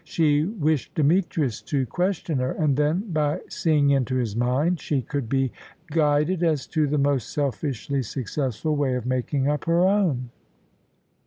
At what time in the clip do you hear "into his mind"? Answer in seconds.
3.91-4.79